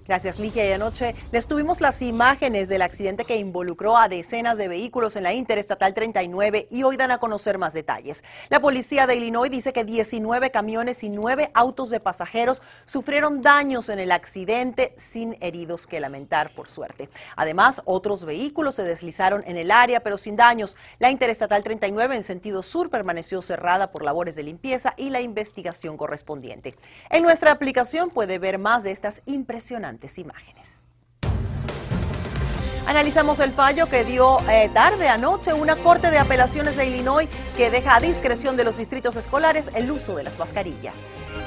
Gracias, 0.08 0.40
Ligia. 0.40 0.66
Y 0.70 0.72
anoche 0.72 1.16
les 1.34 1.48
tuvimos 1.48 1.82
las 1.82 2.02
imágenes 2.02 2.70
del 2.70 2.82
accidente 2.82 3.26
que 3.26 3.36
involucró 3.36 3.98
a 3.98 4.08
decenas 4.08 4.58
de 4.58 4.70
vehículos 4.70 5.18
en 5.18 5.24
la 5.24 5.34
Interestatal 5.34 5.94
39 5.94 6.70
y 6.72 6.84
hoy 6.84 6.96
dan 6.96 7.12
a 7.12 7.18
conocer 7.18 7.58
más 7.58 7.74
detalles. 7.74 8.24
La 8.48 8.62
policía 8.62 9.06
de 9.06 9.16
Illinois 9.16 9.52
dice 9.52 9.74
que 9.74 9.84
19 9.84 10.50
camiones 10.52 11.04
y 11.04 11.10
9 11.10 11.52
autos 11.54 11.90
de 11.90 12.00
pasajeros 12.00 12.62
sufrieron 12.86 13.42
daños 13.42 13.90
en 13.90 14.00
el 14.00 14.14
accidente 14.14 14.96
sin 14.98 15.36
heridos 15.42 15.88
que 15.88 16.00
lamentar, 16.00 16.52
por 16.52 16.70
suerte. 16.70 17.10
Además, 17.36 17.82
otros 17.84 18.24
vehículos 18.24 18.76
se 18.76 18.84
deslizaron 18.84 19.44
en 19.46 19.58
el 19.58 19.72
área, 19.72 20.00
pero 20.00 20.18
sin 20.18 20.38
daños. 20.38 20.78
La 21.00 21.12
Interestatal 21.12 21.64
39 21.64 22.16
en 22.16 22.24
sentido 22.24 22.64
sur 22.64 22.90
permaneció 22.90 23.42
cerrada 23.42 23.92
por 23.92 24.06
labores 24.06 24.38
de 24.38 24.44
limpieza 24.44 24.94
y 24.96 25.10
la 25.10 25.20
investigación 25.20 25.98
correspondiente. 25.98 26.76
En 27.10 27.24
nuestra 27.24 27.52
aplicación 27.52 28.10
puede 28.10 28.40
ver 28.40 28.58
más 28.58 28.84
de 28.84 28.92
estas 28.92 29.22
impresionantes 29.26 29.97
imágenes. 30.18 30.82
Analizamos 32.88 33.42
el 33.42 33.52
fallo 33.52 33.88
que 33.88 34.06
dio 34.06 34.38
eh, 34.50 34.70
tarde 34.74 35.10
anoche 35.10 35.52
una 35.52 35.76
corte 35.76 36.10
de 36.10 36.20
apelaciones 36.20 36.78
de 36.78 36.86
Illinois 36.86 37.28
que 37.58 37.70
deja 37.70 37.98
a 37.98 38.00
discreción 38.00 38.56
de 38.56 38.64
los 38.64 38.78
distritos 38.78 39.18
escolares 39.18 39.70
el 39.76 39.92
uso 39.92 40.16
de 40.16 40.24
las 40.24 40.40
mascarillas. 40.40 40.96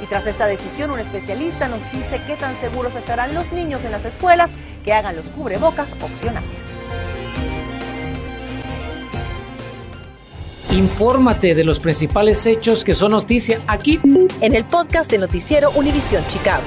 Y 0.02 0.06
tras 0.06 0.26
esta 0.26 0.46
decisión, 0.46 0.90
un 0.90 0.98
especialista 0.98 1.66
nos 1.66 1.90
dice 1.92 2.20
qué 2.26 2.36
tan 2.36 2.54
seguros 2.60 2.94
estarán 2.94 3.32
los 3.34 3.52
niños 3.52 3.86
en 3.86 3.92
las 3.92 4.04
escuelas 4.04 4.50
que 4.84 4.92
hagan 4.92 5.16
los 5.16 5.30
cubrebocas 5.30 5.94
opcionales. 6.02 6.60
Infórmate 10.70 11.54
de 11.54 11.64
los 11.64 11.80
principales 11.80 12.46
hechos 12.46 12.84
que 12.84 12.94
son 12.94 13.12
noticia 13.12 13.58
aquí 13.66 13.98
en 14.40 14.54
el 14.54 14.64
podcast 14.64 15.10
de 15.10 15.18
Noticiero 15.18 15.70
Univisión 15.70 16.24
Chicago. 16.26 16.62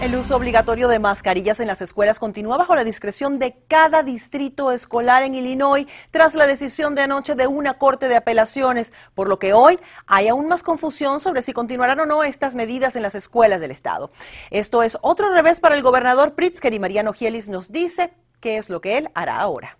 El 0.00 0.16
uso 0.16 0.34
obligatorio 0.34 0.88
de 0.88 0.98
mascarillas 0.98 1.60
en 1.60 1.66
las 1.66 1.82
escuelas 1.82 2.18
continúa 2.18 2.56
bajo 2.56 2.74
la 2.74 2.84
discreción 2.84 3.38
de 3.38 3.54
cada 3.68 4.02
distrito 4.02 4.72
escolar 4.72 5.24
en 5.24 5.34
Illinois 5.34 5.86
tras 6.10 6.34
la 6.34 6.46
decisión 6.46 6.94
de 6.94 7.02
anoche 7.02 7.34
de 7.34 7.46
una 7.46 7.74
corte 7.74 8.08
de 8.08 8.16
apelaciones, 8.16 8.94
por 9.14 9.28
lo 9.28 9.38
que 9.38 9.52
hoy 9.52 9.78
hay 10.06 10.28
aún 10.28 10.48
más 10.48 10.62
confusión 10.62 11.20
sobre 11.20 11.42
si 11.42 11.52
continuarán 11.52 12.00
o 12.00 12.06
no 12.06 12.24
estas 12.24 12.54
medidas 12.54 12.96
en 12.96 13.02
las 13.02 13.14
escuelas 13.14 13.60
del 13.60 13.72
estado. 13.72 14.10
Esto 14.50 14.82
es 14.82 14.96
otro 15.02 15.34
revés 15.34 15.60
para 15.60 15.74
el 15.74 15.82
gobernador 15.82 16.34
Pritzker 16.34 16.72
y 16.72 16.78
Mariano 16.78 17.12
Gielis 17.12 17.50
nos 17.50 17.70
dice 17.70 18.14
qué 18.40 18.56
es 18.56 18.70
lo 18.70 18.80
que 18.80 18.96
él 18.96 19.10
hará 19.12 19.36
ahora. 19.38 19.79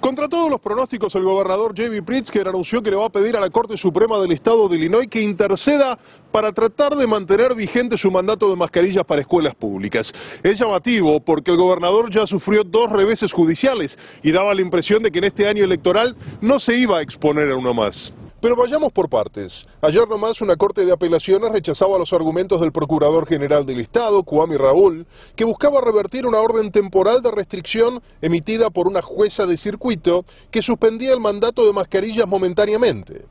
Contra 0.00 0.28
todos 0.28 0.50
los 0.50 0.60
pronósticos, 0.60 1.14
el 1.14 1.24
gobernador 1.24 1.74
J.B. 1.76 2.02
Pritzker 2.02 2.46
anunció 2.46 2.82
que 2.82 2.90
le 2.90 2.96
va 2.96 3.06
a 3.06 3.10
pedir 3.10 3.36
a 3.36 3.40
la 3.40 3.50
Corte 3.50 3.76
Suprema 3.76 4.18
del 4.18 4.30
Estado 4.30 4.68
de 4.68 4.76
Illinois 4.76 5.08
que 5.08 5.20
interceda 5.20 5.98
para 6.30 6.52
tratar 6.52 6.94
de 6.94 7.06
mantener 7.06 7.54
vigente 7.54 7.96
su 7.96 8.10
mandato 8.10 8.48
de 8.50 8.56
mascarillas 8.56 9.04
para 9.04 9.22
escuelas 9.22 9.54
públicas. 9.54 10.12
Es 10.42 10.58
llamativo 10.58 11.18
porque 11.20 11.50
el 11.50 11.56
gobernador 11.56 12.10
ya 12.10 12.26
sufrió 12.26 12.62
dos 12.62 12.90
reveses 12.90 13.32
judiciales 13.32 13.98
y 14.22 14.32
daba 14.32 14.54
la 14.54 14.60
impresión 14.60 15.02
de 15.02 15.10
que 15.10 15.18
en 15.18 15.24
este 15.24 15.48
año 15.48 15.64
electoral 15.64 16.14
no 16.40 16.58
se 16.58 16.76
iba 16.78 16.98
a 16.98 17.02
exponer 17.02 17.50
a 17.50 17.56
uno 17.56 17.74
más. 17.74 18.12
Pero 18.46 18.54
vayamos 18.54 18.92
por 18.92 19.08
partes. 19.08 19.66
Ayer 19.80 20.06
nomás 20.06 20.40
una 20.40 20.54
corte 20.54 20.86
de 20.86 20.92
apelaciones 20.92 21.50
rechazaba 21.50 21.98
los 21.98 22.12
argumentos 22.12 22.60
del 22.60 22.70
Procurador 22.70 23.26
General 23.26 23.66
del 23.66 23.80
Estado, 23.80 24.22
Kwame 24.22 24.56
Raúl, 24.56 25.04
que 25.34 25.44
buscaba 25.44 25.80
revertir 25.80 26.26
una 26.26 26.38
orden 26.38 26.70
temporal 26.70 27.22
de 27.22 27.32
restricción 27.32 28.00
emitida 28.22 28.70
por 28.70 28.86
una 28.86 29.02
jueza 29.02 29.46
de 29.46 29.56
circuito 29.56 30.24
que 30.52 30.62
suspendía 30.62 31.12
el 31.12 31.18
mandato 31.18 31.66
de 31.66 31.72
mascarillas 31.72 32.28
momentáneamente. 32.28 33.24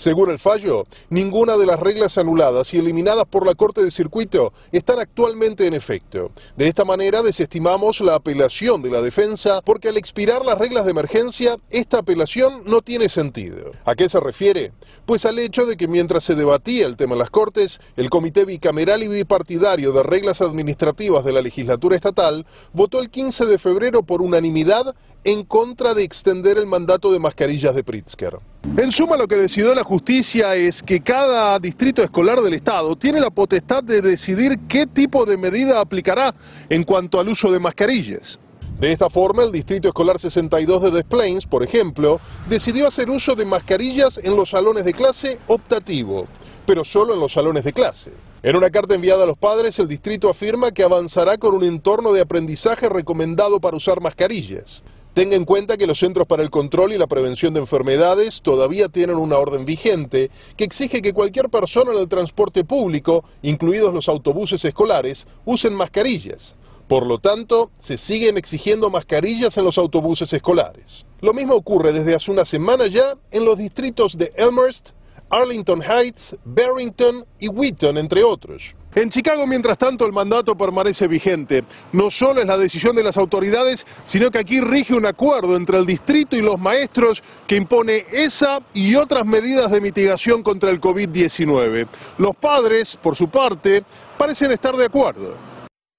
Según 0.00 0.30
el 0.30 0.38
fallo, 0.38 0.86
ninguna 1.10 1.58
de 1.58 1.66
las 1.66 1.78
reglas 1.78 2.16
anuladas 2.16 2.72
y 2.72 2.78
eliminadas 2.78 3.26
por 3.26 3.44
la 3.44 3.54
Corte 3.54 3.84
de 3.84 3.90
Circuito 3.90 4.54
están 4.72 4.98
actualmente 4.98 5.66
en 5.66 5.74
efecto. 5.74 6.32
De 6.56 6.68
esta 6.68 6.86
manera 6.86 7.20
desestimamos 7.20 8.00
la 8.00 8.14
apelación 8.14 8.80
de 8.80 8.90
la 8.90 9.02
defensa 9.02 9.60
porque 9.62 9.90
al 9.90 9.98
expirar 9.98 10.42
las 10.42 10.58
reglas 10.58 10.86
de 10.86 10.92
emergencia, 10.92 11.58
esta 11.68 11.98
apelación 11.98 12.62
no 12.64 12.80
tiene 12.80 13.10
sentido. 13.10 13.72
¿A 13.84 13.94
qué 13.94 14.08
se 14.08 14.20
refiere? 14.20 14.72
Pues 15.04 15.26
al 15.26 15.38
hecho 15.38 15.66
de 15.66 15.76
que 15.76 15.86
mientras 15.86 16.24
se 16.24 16.34
debatía 16.34 16.86
el 16.86 16.96
tema 16.96 17.12
en 17.12 17.18
las 17.18 17.28
Cortes, 17.28 17.78
el 17.98 18.08
Comité 18.08 18.46
Bicameral 18.46 19.02
y 19.02 19.08
Bipartidario 19.08 19.92
de 19.92 20.02
Reglas 20.02 20.40
Administrativas 20.40 21.26
de 21.26 21.34
la 21.34 21.42
Legislatura 21.42 21.94
Estatal 21.94 22.46
votó 22.72 23.00
el 23.00 23.10
15 23.10 23.44
de 23.44 23.58
febrero 23.58 24.02
por 24.02 24.22
unanimidad 24.22 24.94
en 25.24 25.44
contra 25.44 25.94
de 25.94 26.02
extender 26.02 26.58
el 26.58 26.66
mandato 26.66 27.12
de 27.12 27.18
mascarillas 27.18 27.74
de 27.74 27.84
Pritzker. 27.84 28.38
En 28.76 28.92
suma, 28.92 29.16
lo 29.16 29.26
que 29.26 29.36
decidió 29.36 29.74
la 29.74 29.84
justicia 29.84 30.54
es 30.54 30.82
que 30.82 31.00
cada 31.00 31.58
distrito 31.58 32.02
escolar 32.02 32.40
del 32.40 32.54
Estado 32.54 32.96
tiene 32.96 33.20
la 33.20 33.30
potestad 33.30 33.82
de 33.82 34.02
decidir 34.02 34.58
qué 34.68 34.86
tipo 34.86 35.26
de 35.26 35.36
medida 35.36 35.80
aplicará 35.80 36.34
en 36.68 36.84
cuanto 36.84 37.20
al 37.20 37.28
uso 37.28 37.50
de 37.50 37.60
mascarillas. 37.60 38.38
De 38.80 38.92
esta 38.92 39.10
forma, 39.10 39.42
el 39.42 39.52
Distrito 39.52 39.88
Escolar 39.88 40.18
62 40.18 40.82
de 40.84 40.90
Des 40.90 41.04
Plaines, 41.04 41.44
por 41.44 41.62
ejemplo, 41.62 42.18
decidió 42.48 42.86
hacer 42.86 43.10
uso 43.10 43.34
de 43.34 43.44
mascarillas 43.44 44.16
en 44.16 44.34
los 44.34 44.48
salones 44.48 44.86
de 44.86 44.94
clase 44.94 45.38
optativo, 45.48 46.26
pero 46.64 46.82
solo 46.82 47.12
en 47.12 47.20
los 47.20 47.32
salones 47.32 47.64
de 47.64 47.74
clase. 47.74 48.10
En 48.42 48.56
una 48.56 48.70
carta 48.70 48.94
enviada 48.94 49.24
a 49.24 49.26
los 49.26 49.36
padres, 49.36 49.78
el 49.80 49.86
distrito 49.86 50.30
afirma 50.30 50.70
que 50.70 50.82
avanzará 50.82 51.36
con 51.36 51.54
un 51.54 51.64
entorno 51.64 52.14
de 52.14 52.22
aprendizaje 52.22 52.88
recomendado 52.88 53.60
para 53.60 53.76
usar 53.76 54.00
mascarillas. 54.00 54.82
Tenga 55.20 55.36
en 55.36 55.44
cuenta 55.44 55.76
que 55.76 55.86
los 55.86 55.98
Centros 55.98 56.26
para 56.26 56.42
el 56.42 56.48
Control 56.48 56.94
y 56.94 56.96
la 56.96 57.06
Prevención 57.06 57.52
de 57.52 57.60
Enfermedades 57.60 58.40
todavía 58.40 58.88
tienen 58.88 59.16
una 59.16 59.36
orden 59.36 59.66
vigente 59.66 60.30
que 60.56 60.64
exige 60.64 61.02
que 61.02 61.12
cualquier 61.12 61.50
persona 61.50 61.92
en 61.92 61.98
el 61.98 62.08
transporte 62.08 62.64
público, 62.64 63.22
incluidos 63.42 63.92
los 63.92 64.08
autobuses 64.08 64.64
escolares, 64.64 65.26
usen 65.44 65.74
mascarillas. 65.74 66.56
Por 66.88 67.04
lo 67.04 67.18
tanto, 67.18 67.70
se 67.78 67.98
siguen 67.98 68.38
exigiendo 68.38 68.88
mascarillas 68.88 69.58
en 69.58 69.64
los 69.66 69.76
autobuses 69.76 70.32
escolares. 70.32 71.04
Lo 71.20 71.34
mismo 71.34 71.54
ocurre 71.54 71.92
desde 71.92 72.14
hace 72.14 72.30
una 72.30 72.46
semana 72.46 72.86
ya 72.86 73.14
en 73.30 73.44
los 73.44 73.58
distritos 73.58 74.16
de 74.16 74.32
Elmhurst, 74.36 74.92
Arlington 75.28 75.82
Heights, 75.82 76.38
Barrington 76.46 77.26
y 77.38 77.48
Wheaton, 77.48 77.98
entre 77.98 78.24
otros. 78.24 78.74
En 78.92 79.08
Chicago, 79.08 79.46
mientras 79.46 79.78
tanto, 79.78 80.04
el 80.04 80.12
mandato 80.12 80.56
permanece 80.56 81.06
vigente. 81.06 81.62
No 81.92 82.10
solo 82.10 82.40
es 82.40 82.48
la 82.48 82.56
decisión 82.56 82.96
de 82.96 83.04
las 83.04 83.16
autoridades, 83.16 83.86
sino 84.04 84.30
que 84.32 84.38
aquí 84.38 84.60
rige 84.60 84.94
un 84.94 85.06
acuerdo 85.06 85.56
entre 85.56 85.78
el 85.78 85.86
distrito 85.86 86.36
y 86.36 86.42
los 86.42 86.58
maestros 86.58 87.22
que 87.46 87.54
impone 87.54 88.04
esa 88.10 88.60
y 88.74 88.96
otras 88.96 89.24
medidas 89.24 89.70
de 89.70 89.80
mitigación 89.80 90.42
contra 90.42 90.70
el 90.70 90.80
COVID-19. 90.80 91.86
Los 92.18 92.34
padres, 92.34 92.98
por 93.00 93.14
su 93.14 93.28
parte, 93.28 93.84
parecen 94.18 94.50
estar 94.50 94.76
de 94.76 94.86
acuerdo. 94.86 95.34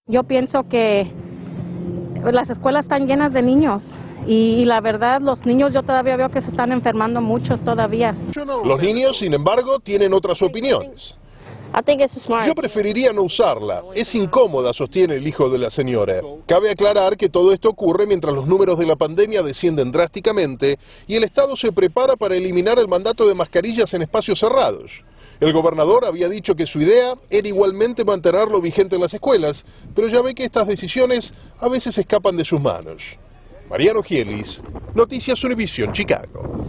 Yo 0.07 0.24
pienso 0.24 0.67
que 0.67 1.10
las 2.29 2.50
escuelas 2.50 2.86
están 2.86 3.07
llenas 3.07 3.31
de 3.31 3.41
niños. 3.41 3.95
Y, 4.27 4.65
la 4.65 4.81
verdad, 4.81 5.21
los 5.21 5.45
niños 5.45 5.74
yo 5.74 5.81
todavía 5.81 6.15
veo 6.17 6.29
que 6.29 6.41
se 6.41 6.50
están 6.50 6.71
enfermando 6.71 7.21
muchos 7.21 7.63
todavía. 7.63 8.13
Los 8.65 8.81
niños, 8.81 9.17
sin 9.17 9.33
embargo, 9.33 9.79
tienen 9.79 10.13
otras 10.13 10.41
opiniones. 10.41 11.15
Yo 12.47 12.55
preferiría 12.55 13.13
no 13.13 13.23
usarla. 13.23 13.83
Es 13.95 14.13
incómoda, 14.15 14.73
sostiene 14.73 15.15
el 15.15 15.27
hijo 15.27 15.49
de 15.49 15.57
la 15.57 15.69
señora. 15.69 16.21
Cabe 16.45 16.69
aclarar 16.69 17.17
que 17.17 17.29
todo 17.29 17.53
esto 17.53 17.69
ocurre 17.69 18.05
mientras 18.05 18.33
los 18.33 18.47
números 18.47 18.77
de 18.77 18.85
la 18.85 18.95
pandemia 18.95 19.41
descienden 19.41 19.91
drásticamente 19.91 20.79
y 21.07 21.15
el 21.15 21.23
Estado 21.23 21.55
se 21.55 21.71
prepara 21.71 22.15
para 22.15 22.35
eliminar 22.35 22.77
el 22.79 22.87
mandato 22.87 23.27
de 23.27 23.35
mascarillas 23.35 23.93
en 23.93 24.01
espacios 24.01 24.39
cerrados. 24.39 25.03
El 25.39 25.53
gobernador 25.53 26.05
había 26.05 26.29
dicho 26.29 26.55
que 26.55 26.67
su 26.67 26.79
idea 26.81 27.15
era 27.29 27.47
igualmente 27.47 28.05
mantenerlo 28.05 28.61
vigente 28.61 28.95
en 28.95 29.01
las 29.01 29.13
escuelas, 29.13 29.65
pero 29.95 30.07
ya 30.07 30.21
ve 30.21 30.35
que 30.35 30.45
estas 30.45 30.67
decisiones 30.67 31.33
a 31.59 31.67
veces 31.67 31.97
escapan 31.97 32.37
de 32.37 32.45
sus 32.45 32.61
manos. 32.61 33.17
Mariano 33.67 34.03
Gielis, 34.03 34.61
Noticias 34.93 35.43
Univision, 35.43 35.93
Chicago. 35.93 36.61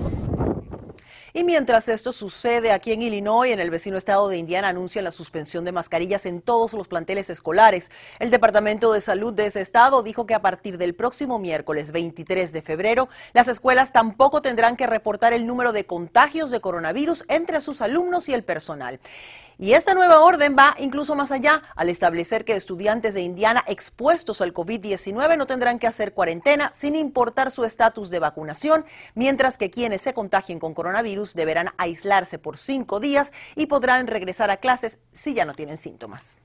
Y 1.34 1.44
mientras 1.44 1.88
esto 1.88 2.12
sucede 2.12 2.72
aquí 2.72 2.92
en 2.92 3.00
Illinois, 3.00 3.50
en 3.50 3.58
el 3.58 3.70
vecino 3.70 3.96
estado 3.96 4.28
de 4.28 4.36
Indiana 4.36 4.68
anuncian 4.68 5.02
la 5.02 5.10
suspensión 5.10 5.64
de 5.64 5.72
mascarillas 5.72 6.26
en 6.26 6.42
todos 6.42 6.74
los 6.74 6.88
planteles 6.88 7.30
escolares. 7.30 7.90
El 8.18 8.30
Departamento 8.30 8.92
de 8.92 9.00
Salud 9.00 9.32
de 9.32 9.46
ese 9.46 9.62
estado 9.62 10.02
dijo 10.02 10.26
que 10.26 10.34
a 10.34 10.42
partir 10.42 10.76
del 10.76 10.94
próximo 10.94 11.38
miércoles 11.38 11.90
23 11.90 12.52
de 12.52 12.60
febrero, 12.60 13.08
las 13.32 13.48
escuelas 13.48 13.92
tampoco 13.92 14.42
tendrán 14.42 14.76
que 14.76 14.86
reportar 14.86 15.32
el 15.32 15.46
número 15.46 15.72
de 15.72 15.86
contagios 15.86 16.50
de 16.50 16.60
coronavirus 16.60 17.24
entre 17.28 17.62
sus 17.62 17.80
alumnos 17.80 18.28
y 18.28 18.34
el 18.34 18.44
personal. 18.44 19.00
Y 19.58 19.74
esta 19.74 19.94
nueva 19.94 20.20
orden 20.20 20.56
va 20.58 20.74
incluso 20.80 21.14
más 21.14 21.30
allá 21.30 21.62
al 21.76 21.88
establecer 21.88 22.44
que 22.44 22.56
estudiantes 22.56 23.14
de 23.14 23.20
Indiana 23.20 23.62
expuestos 23.68 24.40
al 24.40 24.52
COVID-19 24.52 25.36
no 25.36 25.46
tendrán 25.46 25.78
que 25.78 25.86
hacer 25.86 26.14
cuarentena 26.14 26.72
sin 26.74 26.96
importar 26.96 27.50
su 27.50 27.64
estatus 27.64 28.10
de 28.10 28.18
vacunación, 28.18 28.84
mientras 29.14 29.58
que 29.58 29.70
quienes 29.70 30.02
se 30.02 30.14
contagien 30.14 30.58
con 30.58 30.74
coronavirus 30.74 31.21
deberán 31.34 31.70
aislarse 31.78 32.38
por 32.38 32.58
cinco 32.58 33.00
días 33.00 33.32
y 33.56 33.66
podrán 33.66 34.06
regresar 34.06 34.50
a 34.50 34.58
clases 34.58 34.98
si 35.12 35.34
ya 35.34 35.44
no 35.44 35.54
tienen 35.54 35.76
síntomas. 35.76 36.36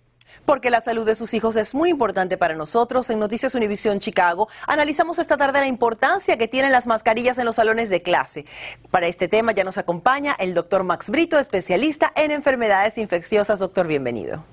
Porque 0.45 0.69
la 0.69 0.81
salud 0.81 1.05
de 1.05 1.15
sus 1.15 1.33
hijos 1.33 1.55
es 1.55 1.73
muy 1.73 1.89
importante 1.89 2.37
para 2.37 2.55
nosotros. 2.55 3.09
En 3.09 3.19
Noticias 3.19 3.55
Univisión 3.55 3.99
Chicago 3.99 4.47
analizamos 4.67 5.19
esta 5.19 5.37
tarde 5.37 5.59
la 5.59 5.67
importancia 5.67 6.37
que 6.37 6.47
tienen 6.47 6.71
las 6.71 6.87
mascarillas 6.87 7.37
en 7.37 7.45
los 7.45 7.55
salones 7.55 7.89
de 7.89 8.01
clase. 8.01 8.45
Para 8.91 9.07
este 9.07 9.27
tema 9.27 9.51
ya 9.51 9.63
nos 9.63 9.77
acompaña 9.77 10.35
el 10.39 10.53
doctor 10.53 10.83
Max 10.83 11.09
Brito, 11.09 11.37
especialista 11.39 12.11
en 12.15 12.31
enfermedades 12.31 12.97
infecciosas. 12.97 13.59
Doctor, 13.59 13.87
bienvenido. 13.87 14.43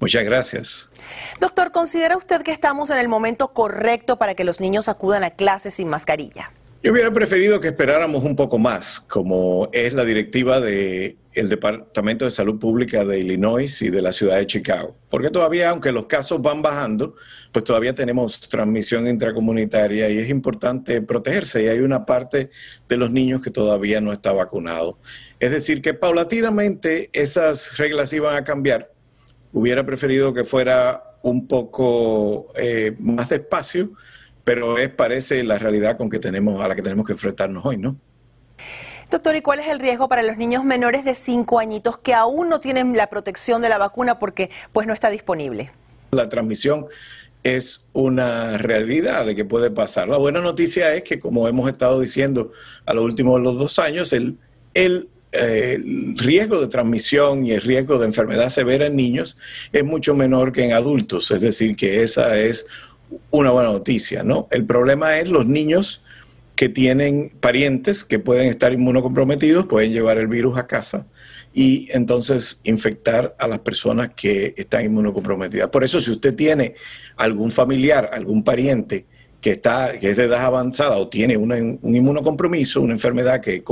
Muchas 0.00 0.24
gracias. 0.24 0.88
Doctor, 1.38 1.70
¿considera 1.70 2.16
usted 2.16 2.42
que 2.42 2.52
estamos 2.52 2.90
en 2.90 2.98
el 2.98 3.08
momento 3.08 3.52
correcto 3.52 4.18
para 4.18 4.34
que 4.34 4.44
los 4.44 4.60
niños 4.60 4.88
acudan 4.88 5.22
a 5.24 5.30
clases 5.30 5.74
sin 5.74 5.88
mascarilla? 5.88 6.50
Yo 6.84 6.90
hubiera 6.90 7.12
preferido 7.12 7.60
que 7.60 7.68
esperáramos 7.68 8.24
un 8.24 8.34
poco 8.34 8.58
más, 8.58 8.98
como 8.98 9.68
es 9.72 9.94
la 9.94 10.04
directiva 10.04 10.60
del 10.60 11.16
Departamento 11.32 12.24
de 12.24 12.32
Salud 12.32 12.58
Pública 12.58 13.04
de 13.04 13.20
Illinois 13.20 13.80
y 13.82 13.88
de 13.88 14.02
la 14.02 14.10
ciudad 14.10 14.38
de 14.38 14.48
Chicago. 14.48 14.96
Porque 15.08 15.30
todavía, 15.30 15.70
aunque 15.70 15.92
los 15.92 16.06
casos 16.06 16.42
van 16.42 16.60
bajando, 16.60 17.14
pues 17.52 17.64
todavía 17.64 17.94
tenemos 17.94 18.40
transmisión 18.48 19.06
intracomunitaria 19.06 20.08
y 20.08 20.18
es 20.18 20.28
importante 20.28 21.00
protegerse. 21.02 21.62
Y 21.62 21.68
hay 21.68 21.78
una 21.78 22.04
parte 22.04 22.50
de 22.88 22.96
los 22.96 23.12
niños 23.12 23.42
que 23.42 23.52
todavía 23.52 24.00
no 24.00 24.12
está 24.12 24.32
vacunado. 24.32 24.98
Es 25.38 25.52
decir, 25.52 25.82
que 25.82 25.94
paulatinamente 25.94 27.10
esas 27.12 27.78
reglas 27.78 28.12
iban 28.12 28.34
a 28.34 28.42
cambiar. 28.42 28.90
Hubiera 29.52 29.86
preferido 29.86 30.34
que 30.34 30.42
fuera 30.42 31.00
un 31.22 31.46
poco 31.46 32.52
eh, 32.56 32.96
más 32.98 33.28
despacio 33.28 33.92
pero 34.44 34.78
es 34.78 34.88
parece 34.88 35.42
la 35.42 35.58
realidad 35.58 35.96
con 35.96 36.10
que 36.10 36.18
tenemos 36.18 36.62
a 36.62 36.68
la 36.68 36.74
que 36.74 36.82
tenemos 36.82 37.06
que 37.06 37.12
enfrentarnos 37.12 37.64
hoy, 37.64 37.76
¿no? 37.76 37.96
Doctor, 39.10 39.36
¿y 39.36 39.42
cuál 39.42 39.58
es 39.58 39.68
el 39.68 39.78
riesgo 39.78 40.08
para 40.08 40.22
los 40.22 40.38
niños 40.38 40.64
menores 40.64 41.04
de 41.04 41.14
5 41.14 41.58
añitos 41.58 41.98
que 41.98 42.14
aún 42.14 42.48
no 42.48 42.60
tienen 42.60 42.96
la 42.96 43.08
protección 43.08 43.60
de 43.60 43.68
la 43.68 43.76
vacuna 43.76 44.18
porque 44.18 44.50
pues 44.72 44.86
no 44.86 44.94
está 44.94 45.10
disponible? 45.10 45.70
La 46.12 46.28
transmisión 46.28 46.86
es 47.42 47.84
una 47.92 48.56
realidad 48.56 49.26
de 49.26 49.36
que 49.36 49.44
puede 49.44 49.70
pasar. 49.70 50.08
La 50.08 50.16
buena 50.16 50.40
noticia 50.40 50.94
es 50.94 51.02
que, 51.02 51.20
como 51.20 51.46
hemos 51.46 51.68
estado 51.70 52.00
diciendo 52.00 52.52
a 52.86 52.94
lo 52.94 53.02
último 53.02 53.36
de 53.36 53.44
los 53.44 53.58
dos 53.58 53.78
años, 53.78 54.12
el, 54.12 54.38
el 54.72 55.08
eh, 55.32 55.76
el 55.76 56.18
riesgo 56.18 56.60
de 56.60 56.68
transmisión 56.68 57.46
y 57.46 57.52
el 57.52 57.62
riesgo 57.62 57.98
de 57.98 58.04
enfermedad 58.04 58.50
severa 58.50 58.86
en 58.86 58.96
niños 58.96 59.38
es 59.72 59.82
mucho 59.82 60.14
menor 60.14 60.52
que 60.52 60.62
en 60.62 60.74
adultos, 60.74 61.30
es 61.30 61.40
decir, 61.40 61.74
que 61.74 62.02
esa 62.02 62.38
es 62.38 62.66
una 63.30 63.50
buena 63.50 63.70
noticia, 63.70 64.22
¿no? 64.22 64.48
El 64.50 64.64
problema 64.64 65.18
es 65.18 65.28
los 65.28 65.46
niños 65.46 66.02
que 66.54 66.68
tienen 66.68 67.32
parientes 67.40 68.04
que 68.04 68.18
pueden 68.18 68.48
estar 68.48 68.72
inmunocomprometidos, 68.72 69.66
pueden 69.66 69.92
llevar 69.92 70.18
el 70.18 70.26
virus 70.26 70.58
a 70.58 70.66
casa 70.66 71.06
y 71.54 71.88
entonces 71.92 72.60
infectar 72.64 73.34
a 73.38 73.48
las 73.48 73.60
personas 73.60 74.10
que 74.14 74.54
están 74.56 74.84
inmunocomprometidas. 74.84 75.68
Por 75.70 75.84
eso, 75.84 76.00
si 76.00 76.10
usted 76.10 76.34
tiene 76.34 76.74
algún 77.16 77.50
familiar, 77.50 78.10
algún 78.12 78.44
pariente 78.44 79.06
que, 79.40 79.50
está, 79.50 79.98
que 79.98 80.10
es 80.10 80.16
de 80.16 80.24
edad 80.24 80.44
avanzada 80.44 80.96
o 80.96 81.08
tiene 81.08 81.36
un 81.36 81.78
inmunocompromiso, 81.82 82.80
una 82.80 82.92
enfermedad 82.92 83.40
que 83.40 83.62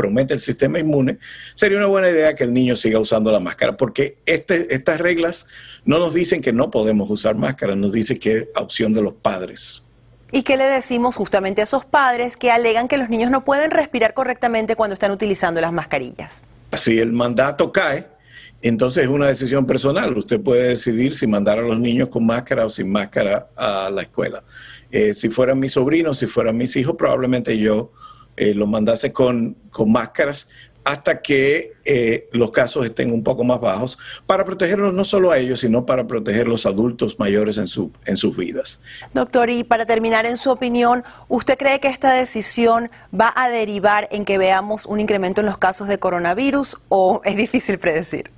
compromete 0.00 0.32
el 0.32 0.40
sistema 0.40 0.78
inmune, 0.78 1.18
sería 1.54 1.76
una 1.76 1.86
buena 1.86 2.08
idea 2.08 2.34
que 2.34 2.44
el 2.44 2.54
niño 2.54 2.74
siga 2.74 2.98
usando 2.98 3.30
la 3.30 3.38
máscara, 3.38 3.76
porque 3.76 4.16
este, 4.24 4.74
estas 4.74 4.98
reglas 4.98 5.46
no 5.84 5.98
nos 5.98 6.14
dicen 6.14 6.40
que 6.40 6.54
no 6.54 6.70
podemos 6.70 7.10
usar 7.10 7.34
máscara, 7.34 7.76
nos 7.76 7.92
dicen 7.92 8.18
que 8.18 8.38
es 8.38 8.44
opción 8.56 8.94
de 8.94 9.02
los 9.02 9.12
padres. 9.12 9.82
¿Y 10.32 10.42
qué 10.42 10.56
le 10.56 10.64
decimos 10.64 11.16
justamente 11.16 11.60
a 11.60 11.64
esos 11.64 11.84
padres 11.84 12.38
que 12.38 12.50
alegan 12.50 12.88
que 12.88 12.96
los 12.96 13.10
niños 13.10 13.30
no 13.30 13.44
pueden 13.44 13.70
respirar 13.70 14.14
correctamente 14.14 14.74
cuando 14.74 14.94
están 14.94 15.10
utilizando 15.10 15.60
las 15.60 15.72
mascarillas? 15.72 16.42
Si 16.72 16.98
el 16.98 17.12
mandato 17.12 17.70
cae, 17.70 18.06
entonces 18.62 19.02
es 19.04 19.08
una 19.10 19.28
decisión 19.28 19.66
personal. 19.66 20.16
Usted 20.16 20.40
puede 20.40 20.68
decidir 20.68 21.14
si 21.14 21.26
mandar 21.26 21.58
a 21.58 21.62
los 21.62 21.78
niños 21.78 22.08
con 22.08 22.24
máscara 22.24 22.64
o 22.64 22.70
sin 22.70 22.90
máscara 22.90 23.48
a 23.54 23.90
la 23.90 24.02
escuela. 24.02 24.44
Eh, 24.90 25.12
si 25.12 25.28
fueran 25.28 25.58
mis 25.58 25.72
sobrinos, 25.72 26.18
si 26.18 26.26
fueran 26.26 26.56
mis 26.56 26.74
hijos, 26.76 26.94
probablemente 26.96 27.58
yo 27.58 27.92
eh, 28.36 28.54
los 28.54 28.68
mandase 28.68 29.12
con, 29.12 29.56
con 29.70 29.90
máscaras 29.92 30.48
hasta 30.84 31.20
que 31.20 31.74
eh, 31.84 32.28
los 32.32 32.50
casos 32.50 32.86
estén 32.86 33.12
un 33.12 33.22
poco 33.22 33.44
más 33.44 33.60
bajos, 33.60 33.98
para 34.26 34.44
protegerlos 34.44 34.94
no 34.94 35.04
solo 35.04 35.30
a 35.30 35.38
ellos, 35.38 35.60
sino 35.60 35.84
para 35.84 36.06
proteger 36.06 36.48
los 36.48 36.66
adultos 36.66 37.18
mayores 37.18 37.58
en, 37.58 37.68
su, 37.68 37.92
en 38.06 38.16
sus 38.16 38.36
vidas. 38.36 38.80
Doctor, 39.12 39.50
y 39.50 39.64
para 39.64 39.86
terminar, 39.86 40.26
en 40.26 40.36
su 40.36 40.50
opinión, 40.50 41.04
¿usted 41.28 41.58
cree 41.58 41.80
que 41.80 41.88
esta 41.88 42.12
decisión 42.12 42.90
va 43.18 43.32
a 43.36 43.48
derivar 43.48 44.08
en 44.10 44.24
que 44.24 44.38
veamos 44.38 44.86
un 44.86 45.00
incremento 45.00 45.40
en 45.40 45.46
los 45.46 45.58
casos 45.58 45.88
de 45.88 45.98
coronavirus 45.98 46.78
o 46.88 47.20
es 47.24 47.36
difícil 47.36 47.78
predecir? 47.78 48.30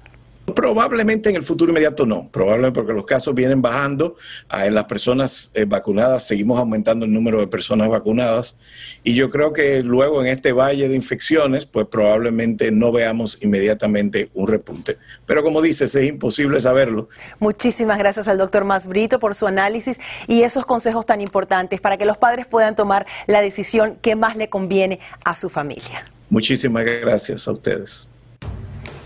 Probablemente 0.54 1.30
en 1.30 1.36
el 1.36 1.42
futuro 1.42 1.70
inmediato 1.70 2.06
no, 2.06 2.28
probablemente 2.30 2.74
porque 2.74 2.92
los 2.92 3.04
casos 3.04 3.34
vienen 3.34 3.62
bajando, 3.62 4.16
en 4.52 4.74
las 4.74 4.84
personas 4.84 5.50
eh, 5.54 5.64
vacunadas 5.64 6.26
seguimos 6.26 6.58
aumentando 6.58 7.06
el 7.06 7.12
número 7.12 7.40
de 7.40 7.46
personas 7.46 7.88
vacunadas 7.88 8.56
y 9.04 9.14
yo 9.14 9.30
creo 9.30 9.52
que 9.52 9.82
luego 9.82 10.20
en 10.20 10.28
este 10.28 10.52
valle 10.52 10.88
de 10.88 10.94
infecciones 10.94 11.66
pues 11.66 11.86
probablemente 11.86 12.70
no 12.70 12.92
veamos 12.92 13.38
inmediatamente 13.40 14.30
un 14.34 14.48
repunte. 14.48 14.98
Pero 15.26 15.42
como 15.42 15.62
dices, 15.62 15.94
es 15.94 16.04
imposible 16.06 16.60
saberlo. 16.60 17.08
Muchísimas 17.38 17.98
gracias 17.98 18.28
al 18.28 18.38
doctor 18.38 18.64
Masbrito 18.64 19.18
por 19.18 19.34
su 19.34 19.46
análisis 19.46 19.98
y 20.26 20.42
esos 20.42 20.66
consejos 20.66 21.06
tan 21.06 21.20
importantes 21.20 21.80
para 21.80 21.96
que 21.96 22.06
los 22.06 22.18
padres 22.18 22.46
puedan 22.46 22.76
tomar 22.76 23.06
la 23.26 23.40
decisión 23.40 23.96
que 24.00 24.16
más 24.16 24.36
le 24.36 24.48
conviene 24.48 25.00
a 25.24 25.34
su 25.34 25.48
familia. 25.48 26.10
Muchísimas 26.30 26.84
gracias 26.84 27.46
a 27.46 27.52
ustedes. 27.52 28.08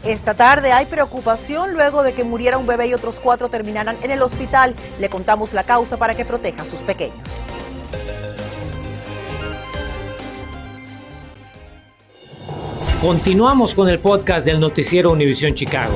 Esta 0.07 0.35
tarde 0.35 0.71
hay 0.71 0.87
preocupación 0.87 1.73
luego 1.73 2.05
de 2.05 2.13
que 2.13 2.23
muriera 2.23 2.59
un 2.59 2.67
bebé 2.67 2.87
y 2.87 2.95
otros 2.95 3.19
cuatro 3.19 3.49
terminaran 3.49 3.97
en 4.03 4.13
el 4.13 4.23
hospital. 4.23 4.77
Le 5.01 5.09
contamos 5.09 5.53
la 5.53 5.65
causa 5.65 5.97
para 5.97 6.15
que 6.15 6.25
proteja 6.25 6.63
a 6.63 6.65
sus 6.65 6.83
pequeños. 6.83 7.43
Continuamos 13.01 13.75
con 13.75 13.89
el 13.89 13.99
podcast 13.99 14.47
del 14.47 14.61
noticiero 14.61 15.11
Univisión 15.11 15.55
Chicago. 15.55 15.95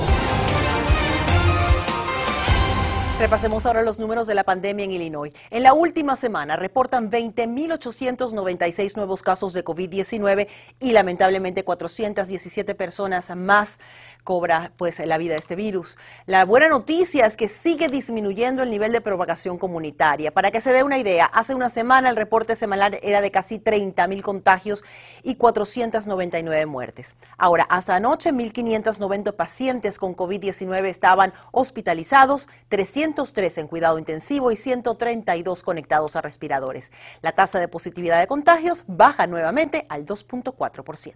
Repasemos 3.21 3.67
ahora 3.67 3.83
los 3.83 3.99
números 3.99 4.27
de 4.27 4.35
la 4.35 4.45
pandemia 4.45 4.87
en 4.87 4.93
Illinois. 4.93 5.31
En 5.51 5.63
la 5.63 5.75
última 5.75 6.17
semana 6.17 6.57
reportan 6.57 7.11
20.896 7.11 8.97
nuevos 8.97 9.23
casos 9.23 9.53
de 9.53 9.63
COVID-19 9.63 10.49
y 10.81 10.93
lamentablemente 10.93 11.63
417 11.63 12.75
personas 12.75 13.29
más 13.37 13.79
cobra 14.23 14.73
pues 14.77 14.99
la 14.99 15.19
vida 15.19 15.35
de 15.35 15.39
este 15.39 15.57
virus. 15.57 15.99
La 16.27 16.45
buena 16.45 16.69
noticia 16.69 17.27
es 17.27 17.37
que 17.37 17.49
sigue 17.49 17.89
disminuyendo 17.89 18.63
el 18.63 18.71
nivel 18.71 18.93
de 18.93 19.01
propagación 19.01 19.59
comunitaria. 19.59 20.33
Para 20.33 20.51
que 20.51 20.61
se 20.61 20.73
dé 20.73 20.83
una 20.83 20.99
idea, 20.99 21.27
hace 21.27 21.55
una 21.55 21.69
semana 21.69 22.09
el 22.09 22.17
reporte 22.17 22.57
semanal 22.57 22.99
era 23.03 23.21
de 23.21 23.31
casi 23.31 23.59
30 23.59 24.07
mil 24.09 24.23
contagios 24.23 24.85
y 25.23 25.37
499 25.37 26.67
muertes. 26.67 27.17
Ahora, 27.37 27.65
hasta 27.65 27.97
anoche 27.97 28.33
1.590 28.33 29.35
pacientes 29.35 29.99
con 29.99 30.17
COVID-19 30.17 30.87
estaban 30.87 31.33
hospitalizados, 31.53 32.49
303 32.69 33.59
en 33.59 33.69
cuidado 33.69 33.99
intensivo 33.99 34.51
y 34.51 34.57
132 34.57 35.63
conectados 35.63 36.17
a 36.17 36.21
respiradores. 36.21 36.93
La 37.23 37.33
tasa 37.33 37.59
de 37.59 37.69
positividad 37.69 38.21
de 38.21 38.27
contagios 38.27 38.85
baja 38.87 39.27
nuevamente 39.27 39.87
al 39.89 40.05
2.4%. 40.07 41.15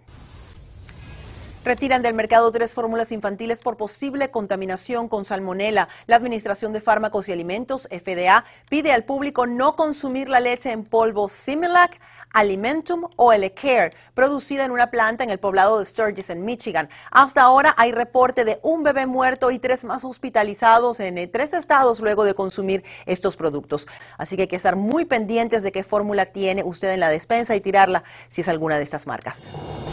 Retiran 1.64 2.03
del 2.03 2.12
mercado 2.12 2.53
tres 2.53 2.74
fórmulas 2.74 3.11
infantiles 3.11 3.62
por 3.62 3.79
posible 3.79 4.31
contaminación 4.31 5.09
con 5.09 5.24
salmonela. 5.24 5.88
La 6.07 6.16
Administración 6.16 6.74
de 6.74 6.83
Fármacos 6.83 7.27
y 7.31 7.33
Alimentos, 7.33 7.88
FDA, 7.90 8.44
pide 8.68 8.92
al 8.92 9.05
público 9.05 9.46
no 9.46 9.74
consumir 9.74 10.29
la 10.29 10.40
leche 10.40 10.72
en 10.72 10.85
polvo 10.85 11.27
Similac 11.27 11.98
Alimentum 12.35 13.07
o 13.16 13.33
Elecare, 13.33 13.92
producida 14.12 14.64
en 14.64 14.72
una 14.72 14.90
planta 14.90 15.22
en 15.24 15.31
el 15.31 15.38
poblado 15.38 15.79
de 15.79 15.85
Sturgis, 15.85 16.31
en 16.31 16.44
Michigan. 16.44 16.88
Hasta 17.11 17.42
ahora 17.42 17.74
hay 17.79 17.92
reporte 17.92 18.44
de 18.44 18.59
un 18.62 18.83
bebé 18.83 19.07
muerto 19.07 19.53
y 19.53 19.61
tres 19.61 19.85
más 19.85 20.05
hospitalizados 20.05 20.98
en 20.98 21.16
eh, 21.16 21.29
tres 21.29 21.55
estados 21.55 22.00
luego 22.00 22.24
de 22.24 22.35
consumir 22.35 22.83
estos 23.07 23.37
productos. 23.37 23.87
Así 24.18 24.35
que 24.37 24.42
hay 24.42 24.48
que 24.48 24.57
estar 24.57 24.74
muy 24.74 25.05
pendientes 25.05 25.62
de 25.62 25.70
qué 25.70 25.85
fórmula 25.85 26.27
tiene 26.27 26.64
usted 26.64 26.92
en 26.92 27.00
la 27.00 27.09
despensa 27.09 27.55
y 27.55 27.61
tirarla 27.61 28.03
si 28.29 28.40
es 28.40 28.48
alguna 28.48 28.79
de 28.79 28.83
estas 28.83 29.07
marcas. 29.07 29.40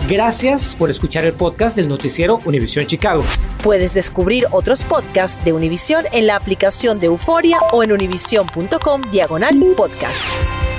Gracias 0.09 0.75
por 0.75 0.89
escuchar 0.89 1.23
el 1.25 1.33
del 1.69 1.87
noticiero 1.87 2.39
Univisión 2.45 2.87
Chicago. 2.87 3.23
Puedes 3.63 3.93
descubrir 3.93 4.45
otros 4.51 4.83
podcasts 4.83 5.43
de 5.45 5.53
Univisión 5.53 6.05
en 6.11 6.25
la 6.25 6.35
aplicación 6.35 6.99
de 6.99 7.05
Euforia 7.05 7.59
o 7.71 7.83
en 7.83 7.91
univision.com 7.91 9.01
diagonal 9.11 9.55
podcast. 9.77 10.70